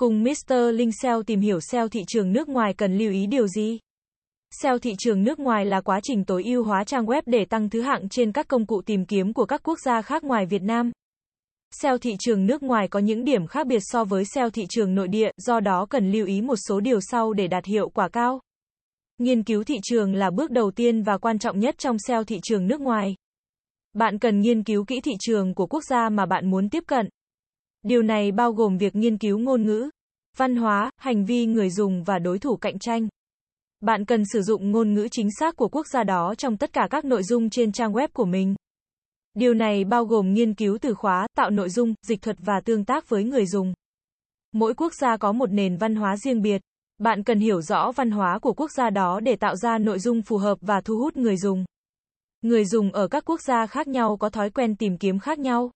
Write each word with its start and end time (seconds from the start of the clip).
Cùng 0.00 0.22
Mr. 0.22 0.54
Linh 0.74 0.92
SEO 0.92 1.22
tìm 1.22 1.40
hiểu 1.40 1.60
SEO 1.60 1.88
thị 1.88 2.00
trường 2.08 2.32
nước 2.32 2.48
ngoài 2.48 2.74
cần 2.74 2.98
lưu 2.98 3.12
ý 3.12 3.26
điều 3.26 3.48
gì? 3.48 3.78
SEO 4.62 4.78
thị 4.78 4.94
trường 4.98 5.24
nước 5.24 5.40
ngoài 5.40 5.64
là 5.66 5.80
quá 5.80 6.00
trình 6.02 6.24
tối 6.24 6.44
ưu 6.44 6.64
hóa 6.64 6.84
trang 6.84 7.06
web 7.06 7.22
để 7.26 7.44
tăng 7.44 7.70
thứ 7.70 7.80
hạng 7.80 8.08
trên 8.08 8.32
các 8.32 8.48
công 8.48 8.66
cụ 8.66 8.82
tìm 8.86 9.04
kiếm 9.04 9.32
của 9.32 9.44
các 9.44 9.60
quốc 9.64 9.78
gia 9.84 10.02
khác 10.02 10.24
ngoài 10.24 10.46
Việt 10.46 10.62
Nam. 10.62 10.90
SEO 11.70 11.98
thị 11.98 12.16
trường 12.18 12.46
nước 12.46 12.62
ngoài 12.62 12.88
có 12.88 12.98
những 12.98 13.24
điểm 13.24 13.46
khác 13.46 13.66
biệt 13.66 13.78
so 13.80 14.04
với 14.04 14.24
SEO 14.34 14.50
thị 14.50 14.66
trường 14.70 14.94
nội 14.94 15.08
địa, 15.08 15.30
do 15.36 15.60
đó 15.60 15.86
cần 15.90 16.12
lưu 16.12 16.26
ý 16.26 16.40
một 16.40 16.56
số 16.68 16.80
điều 16.80 16.98
sau 17.00 17.32
để 17.32 17.46
đạt 17.46 17.64
hiệu 17.64 17.88
quả 17.88 18.08
cao. 18.08 18.40
Nghiên 19.18 19.42
cứu 19.42 19.64
thị 19.64 19.76
trường 19.82 20.14
là 20.14 20.30
bước 20.30 20.50
đầu 20.50 20.70
tiên 20.70 21.02
và 21.02 21.18
quan 21.18 21.38
trọng 21.38 21.58
nhất 21.58 21.78
trong 21.78 21.96
SEO 21.98 22.24
thị 22.24 22.40
trường 22.42 22.66
nước 22.66 22.80
ngoài. 22.80 23.14
Bạn 23.92 24.18
cần 24.18 24.40
nghiên 24.40 24.64
cứu 24.64 24.84
kỹ 24.84 25.00
thị 25.00 25.12
trường 25.20 25.54
của 25.54 25.66
quốc 25.66 25.84
gia 25.90 26.08
mà 26.08 26.26
bạn 26.26 26.50
muốn 26.50 26.68
tiếp 26.68 26.84
cận. 26.86 27.08
Điều 27.82 28.02
này 28.02 28.32
bao 28.32 28.52
gồm 28.52 28.78
việc 28.78 28.96
nghiên 28.96 29.18
cứu 29.18 29.38
ngôn 29.38 29.62
ngữ, 29.62 29.90
văn 30.36 30.56
hóa, 30.56 30.90
hành 30.96 31.24
vi 31.24 31.46
người 31.46 31.70
dùng 31.70 32.04
và 32.04 32.18
đối 32.18 32.38
thủ 32.38 32.56
cạnh 32.56 32.78
tranh. 32.78 33.08
Bạn 33.80 34.04
cần 34.04 34.22
sử 34.32 34.42
dụng 34.42 34.70
ngôn 34.70 34.94
ngữ 34.94 35.08
chính 35.10 35.28
xác 35.38 35.56
của 35.56 35.68
quốc 35.68 35.86
gia 35.86 36.04
đó 36.04 36.34
trong 36.34 36.56
tất 36.56 36.72
cả 36.72 36.88
các 36.90 37.04
nội 37.04 37.22
dung 37.22 37.50
trên 37.50 37.72
trang 37.72 37.92
web 37.92 38.08
của 38.12 38.24
mình. 38.24 38.54
Điều 39.34 39.54
này 39.54 39.84
bao 39.84 40.04
gồm 40.04 40.32
nghiên 40.32 40.54
cứu 40.54 40.78
từ 40.80 40.94
khóa, 40.94 41.26
tạo 41.36 41.50
nội 41.50 41.68
dung, 41.68 41.94
dịch 42.06 42.22
thuật 42.22 42.36
và 42.40 42.60
tương 42.64 42.84
tác 42.84 43.08
với 43.08 43.24
người 43.24 43.46
dùng. 43.46 43.74
Mỗi 44.52 44.74
quốc 44.74 44.94
gia 44.94 45.16
có 45.16 45.32
một 45.32 45.52
nền 45.52 45.76
văn 45.76 45.94
hóa 45.94 46.16
riêng 46.16 46.42
biệt. 46.42 46.62
Bạn 46.98 47.22
cần 47.22 47.38
hiểu 47.38 47.62
rõ 47.62 47.92
văn 47.92 48.10
hóa 48.10 48.38
của 48.38 48.52
quốc 48.52 48.70
gia 48.70 48.90
đó 48.90 49.20
để 49.20 49.36
tạo 49.36 49.56
ra 49.56 49.78
nội 49.78 49.98
dung 49.98 50.22
phù 50.22 50.38
hợp 50.38 50.58
và 50.60 50.80
thu 50.80 50.98
hút 50.98 51.16
người 51.16 51.36
dùng. 51.36 51.64
Người 52.42 52.64
dùng 52.64 52.92
ở 52.92 53.08
các 53.08 53.24
quốc 53.24 53.40
gia 53.40 53.66
khác 53.66 53.88
nhau 53.88 54.16
có 54.16 54.30
thói 54.30 54.50
quen 54.50 54.76
tìm 54.76 54.98
kiếm 54.98 55.18
khác 55.18 55.38
nhau. 55.38 55.70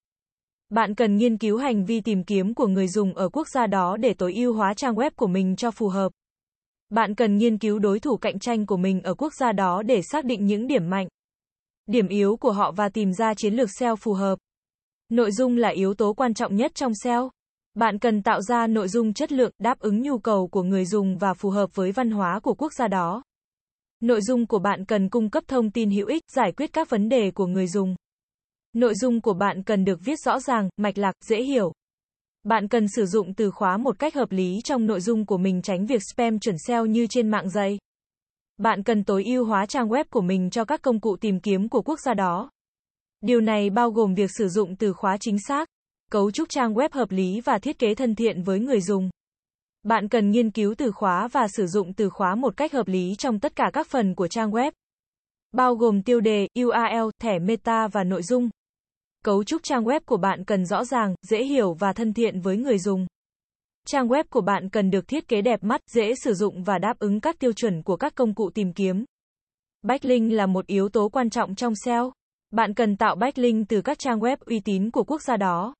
Bạn 0.69 0.95
cần 0.95 1.17
nghiên 1.17 1.37
cứu 1.37 1.57
hành 1.57 1.85
vi 1.85 2.01
tìm 2.01 2.23
kiếm 2.23 2.53
của 2.53 2.67
người 2.67 2.87
dùng 2.87 3.13
ở 3.13 3.29
quốc 3.29 3.47
gia 3.53 3.67
đó 3.67 3.97
để 3.97 4.13
tối 4.13 4.33
ưu 4.33 4.53
hóa 4.53 4.73
trang 4.73 4.95
web 4.95 5.11
của 5.15 5.27
mình 5.27 5.55
cho 5.55 5.71
phù 5.71 5.87
hợp. 5.87 6.11
Bạn 6.89 7.15
cần 7.15 7.37
nghiên 7.37 7.57
cứu 7.57 7.79
đối 7.79 7.99
thủ 7.99 8.17
cạnh 8.17 8.39
tranh 8.39 8.65
của 8.65 8.77
mình 8.77 9.01
ở 9.01 9.13
quốc 9.13 9.33
gia 9.33 9.51
đó 9.51 9.83
để 9.83 10.01
xác 10.11 10.25
định 10.25 10.45
những 10.45 10.67
điểm 10.67 10.89
mạnh, 10.89 11.07
điểm 11.87 12.07
yếu 12.07 12.37
của 12.37 12.51
họ 12.51 12.71
và 12.71 12.89
tìm 12.89 13.13
ra 13.13 13.33
chiến 13.33 13.53
lược 13.53 13.69
SEO 13.79 13.95
phù 13.95 14.13
hợp. 14.13 14.39
Nội 15.09 15.31
dung 15.31 15.57
là 15.57 15.69
yếu 15.69 15.93
tố 15.93 16.13
quan 16.13 16.33
trọng 16.33 16.55
nhất 16.55 16.71
trong 16.75 16.91
SEO. 17.03 17.29
Bạn 17.73 17.99
cần 17.99 18.23
tạo 18.23 18.41
ra 18.41 18.67
nội 18.67 18.87
dung 18.87 19.13
chất 19.13 19.31
lượng, 19.31 19.51
đáp 19.59 19.79
ứng 19.79 20.01
nhu 20.01 20.17
cầu 20.17 20.47
của 20.47 20.63
người 20.63 20.85
dùng 20.85 21.17
và 21.17 21.33
phù 21.33 21.49
hợp 21.49 21.69
với 21.73 21.91
văn 21.91 22.11
hóa 22.11 22.39
của 22.39 22.53
quốc 22.53 22.73
gia 22.73 22.87
đó. 22.87 23.23
Nội 23.99 24.21
dung 24.21 24.47
của 24.47 24.59
bạn 24.59 24.85
cần 24.85 25.09
cung 25.09 25.29
cấp 25.29 25.43
thông 25.47 25.71
tin 25.71 25.91
hữu 25.91 26.07
ích, 26.07 26.23
giải 26.35 26.51
quyết 26.51 26.73
các 26.73 26.89
vấn 26.89 27.09
đề 27.09 27.31
của 27.31 27.47
người 27.47 27.67
dùng. 27.67 27.95
Nội 28.75 28.95
dung 28.95 29.21
của 29.21 29.33
bạn 29.33 29.63
cần 29.63 29.85
được 29.85 29.99
viết 30.03 30.19
rõ 30.19 30.39
ràng, 30.39 30.69
mạch 30.77 30.97
lạc, 30.97 31.15
dễ 31.25 31.41
hiểu. 31.43 31.73
Bạn 32.43 32.67
cần 32.67 32.85
sử 32.95 33.05
dụng 33.05 33.33
từ 33.33 33.51
khóa 33.51 33.77
một 33.77 33.99
cách 33.99 34.15
hợp 34.15 34.31
lý 34.31 34.59
trong 34.63 34.85
nội 34.85 35.01
dung 35.01 35.25
của 35.25 35.37
mình 35.37 35.61
tránh 35.61 35.85
việc 35.85 36.01
spam 36.13 36.39
chuẩn 36.39 36.55
SEO 36.67 36.85
như 36.85 37.07
trên 37.09 37.29
mạng 37.29 37.49
dây. 37.49 37.77
Bạn 38.57 38.83
cần 38.83 39.03
tối 39.03 39.23
ưu 39.23 39.45
hóa 39.45 39.65
trang 39.65 39.87
web 39.89 40.03
của 40.09 40.21
mình 40.21 40.49
cho 40.49 40.65
các 40.65 40.81
công 40.81 40.99
cụ 40.99 41.15
tìm 41.21 41.39
kiếm 41.39 41.69
của 41.69 41.81
quốc 41.81 41.99
gia 41.99 42.13
đó. 42.13 42.49
Điều 43.21 43.41
này 43.41 43.69
bao 43.69 43.91
gồm 43.91 44.13
việc 44.13 44.31
sử 44.37 44.47
dụng 44.47 44.75
từ 44.75 44.93
khóa 44.93 45.17
chính 45.19 45.37
xác, 45.47 45.69
cấu 46.11 46.31
trúc 46.31 46.49
trang 46.49 46.73
web 46.73 46.89
hợp 46.91 47.11
lý 47.11 47.41
và 47.41 47.59
thiết 47.59 47.79
kế 47.79 47.95
thân 47.95 48.15
thiện 48.15 48.43
với 48.43 48.59
người 48.59 48.81
dùng. 48.81 49.09
Bạn 49.83 50.07
cần 50.09 50.31
nghiên 50.31 50.51
cứu 50.51 50.75
từ 50.77 50.91
khóa 50.91 51.27
và 51.27 51.47
sử 51.47 51.67
dụng 51.67 51.93
từ 51.93 52.09
khóa 52.09 52.35
một 52.35 52.57
cách 52.57 52.73
hợp 52.73 52.87
lý 52.87 53.15
trong 53.17 53.39
tất 53.39 53.55
cả 53.55 53.69
các 53.73 53.87
phần 53.87 54.15
của 54.15 54.27
trang 54.27 54.51
web, 54.51 54.71
bao 55.55 55.75
gồm 55.75 56.01
tiêu 56.01 56.21
đề, 56.21 56.47
URL, 56.59 57.09
thẻ 57.21 57.39
meta 57.39 57.87
và 57.87 58.03
nội 58.03 58.23
dung. 58.23 58.49
Cấu 59.25 59.43
trúc 59.43 59.63
trang 59.63 59.83
web 59.83 59.99
của 60.05 60.17
bạn 60.17 60.43
cần 60.43 60.65
rõ 60.65 60.85
ràng, 60.85 61.15
dễ 61.21 61.43
hiểu 61.43 61.73
và 61.73 61.93
thân 61.93 62.13
thiện 62.13 62.39
với 62.39 62.57
người 62.57 62.79
dùng. 62.79 63.07
Trang 63.87 64.07
web 64.07 64.23
của 64.29 64.41
bạn 64.41 64.69
cần 64.69 64.89
được 64.89 65.07
thiết 65.07 65.27
kế 65.27 65.41
đẹp 65.41 65.63
mắt, 65.63 65.81
dễ 65.91 66.15
sử 66.15 66.33
dụng 66.33 66.63
và 66.63 66.77
đáp 66.77 66.99
ứng 66.99 67.19
các 67.19 67.39
tiêu 67.39 67.53
chuẩn 67.53 67.83
của 67.83 67.97
các 67.97 68.15
công 68.15 68.33
cụ 68.33 68.49
tìm 68.49 68.73
kiếm. 68.73 69.05
Backlink 69.81 70.31
là 70.31 70.45
một 70.45 70.67
yếu 70.67 70.89
tố 70.89 71.09
quan 71.09 71.29
trọng 71.29 71.55
trong 71.55 71.73
SEO. 71.85 72.11
Bạn 72.51 72.73
cần 72.73 72.95
tạo 72.97 73.15
backlink 73.15 73.69
từ 73.69 73.81
các 73.81 73.99
trang 73.99 74.19
web 74.19 74.37
uy 74.45 74.59
tín 74.59 74.91
của 74.91 75.03
quốc 75.03 75.21
gia 75.21 75.37
đó. 75.37 75.73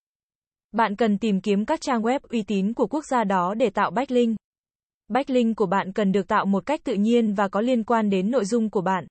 Bạn 0.72 0.96
cần 0.96 1.18
tìm 1.18 1.42
kiếm 1.42 1.66
các 1.66 1.82
trang 1.82 2.02
web 2.02 2.20
uy 2.30 2.44
tín 2.44 2.74
của 2.74 2.88
quốc 2.88 3.06
gia 3.06 3.24
đó 3.24 3.54
để 3.54 3.70
tạo 3.70 3.92
backlink. 3.92 4.38
Backlink 5.08 5.58
của 5.58 5.66
bạn 5.66 5.94
cần 5.94 6.12
được 6.12 6.28
tạo 6.28 6.46
một 6.46 6.66
cách 6.66 6.84
tự 6.84 6.94
nhiên 6.94 7.34
và 7.34 7.48
có 7.48 7.62
liên 7.62 7.84
quan 7.84 8.10
đến 8.10 8.32
nội 8.32 8.46
dung 8.46 8.70
của 8.70 8.82
bạn. 8.82 9.08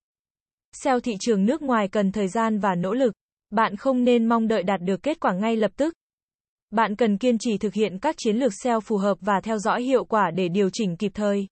SEO 0.73 1.01
thị 1.01 1.17
trường 1.21 1.47
nước 1.47 1.63
ngoài 1.63 1.89
cần 1.89 2.13
thời 2.13 2.29
gian 2.29 2.59
và 2.59 2.75
nỗ 2.75 2.95
lực. 2.95 3.13
Bạn 3.55 3.77
không 3.77 4.05
nên 4.05 4.27
mong 4.27 4.49
đợi 4.49 4.63
đạt 4.63 4.81
được 4.81 5.03
kết 5.03 5.21
quả 5.21 5.33
ngay 5.33 5.57
lập 5.57 5.71
tức. 5.77 5.95
Bạn 6.71 6.97
cần 6.97 7.19
kiên 7.19 7.39
trì 7.39 7.59
thực 7.59 7.75
hiện 7.75 7.99
các 7.99 8.15
chiến 8.19 8.37
lược 8.37 8.53
SEO 8.63 8.81
phù 8.81 8.97
hợp 8.97 9.19
và 9.21 9.41
theo 9.43 9.59
dõi 9.59 9.83
hiệu 9.83 10.05
quả 10.05 10.31
để 10.31 10.49
điều 10.49 10.71
chỉnh 10.73 10.97
kịp 10.97 11.13
thời. 11.15 11.47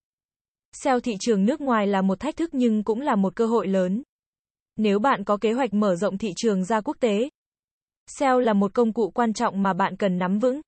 SEO 0.72 1.00
thị 1.00 1.12
trường 1.20 1.44
nước 1.44 1.60
ngoài 1.60 1.86
là 1.86 2.02
một 2.02 2.20
thách 2.20 2.36
thức 2.36 2.50
nhưng 2.52 2.84
cũng 2.84 3.00
là 3.00 3.16
một 3.16 3.36
cơ 3.36 3.46
hội 3.46 3.68
lớn. 3.68 4.02
Nếu 4.76 4.98
bạn 4.98 5.24
có 5.24 5.36
kế 5.36 5.52
hoạch 5.52 5.74
mở 5.74 5.96
rộng 5.96 6.18
thị 6.18 6.32
trường 6.36 6.64
ra 6.64 6.80
quốc 6.80 6.96
tế, 7.00 7.28
SEO 8.06 8.40
là 8.40 8.52
một 8.52 8.74
công 8.74 8.92
cụ 8.92 9.10
quan 9.10 9.32
trọng 9.32 9.62
mà 9.62 9.72
bạn 9.72 9.96
cần 9.96 10.18
nắm 10.18 10.38
vững. 10.38 10.60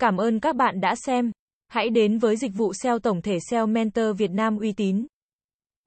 Cảm 0.00 0.16
ơn 0.16 0.40
các 0.40 0.56
bạn 0.56 0.80
đã 0.80 0.94
xem. 0.94 1.32
Hãy 1.68 1.90
đến 1.90 2.18
với 2.18 2.36
dịch 2.36 2.52
vụ 2.54 2.72
SEO 2.72 2.98
tổng 2.98 3.22
thể 3.22 3.38
SEO 3.50 3.66
Mentor 3.66 4.18
Việt 4.18 4.30
Nam 4.30 4.58
uy 4.58 4.72
tín. 4.72 5.06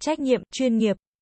Trách 0.01 0.19
nhiệm, 0.19 0.41
chuyên 0.51 0.77
nghiệp. 0.77 0.97